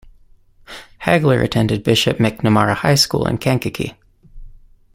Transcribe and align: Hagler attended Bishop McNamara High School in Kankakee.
Hagler 1.03 1.43
attended 1.43 1.83
Bishop 1.83 2.17
McNamara 2.17 2.73
High 2.75 2.95
School 2.95 3.27
in 3.27 3.37
Kankakee. 3.37 3.93